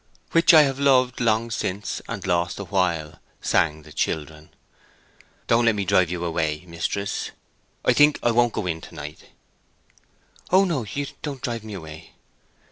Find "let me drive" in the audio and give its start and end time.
5.65-6.09